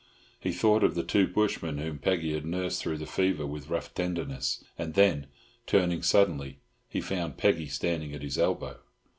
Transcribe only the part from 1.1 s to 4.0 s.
bushmen whom Peggy had nursed through the fever with rough